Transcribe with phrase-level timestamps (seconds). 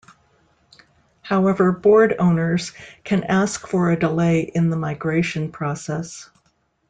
[1.21, 2.71] However, board owners
[3.03, 6.27] can ask for a delay in the migration process.